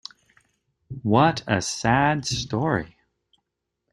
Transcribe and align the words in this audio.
What 1.03 1.43
a 1.47 1.61
sad 1.61 2.25
story. 2.25 2.97